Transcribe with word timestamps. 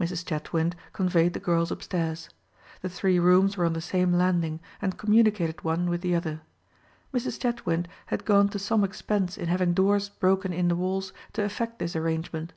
Mrs. 0.00 0.24
Chetwynd 0.24 0.74
conveyed 0.94 1.34
the 1.34 1.38
girls 1.40 1.70
upstairs. 1.70 2.30
The 2.80 2.88
three 2.88 3.18
rooms 3.18 3.58
were 3.58 3.66
on 3.66 3.74
the 3.74 3.82
same 3.82 4.14
landing, 4.14 4.60
and 4.80 4.96
communicated 4.96 5.62
one 5.62 5.90
with 5.90 6.00
the 6.00 6.14
other. 6.14 6.40
Mrs. 7.12 7.38
Chetwynd 7.38 7.86
had 8.06 8.24
gone 8.24 8.48
to 8.48 8.58
some 8.58 8.82
expense 8.82 9.36
in 9.36 9.48
having 9.48 9.74
doors 9.74 10.08
broken 10.08 10.54
in 10.54 10.68
the 10.68 10.76
walls 10.76 11.12
to 11.34 11.44
effect 11.44 11.80
this 11.80 11.94
arrangement. 11.94 12.54